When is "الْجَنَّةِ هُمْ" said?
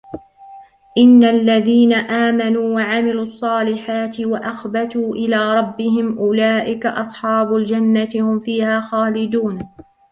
7.55-8.39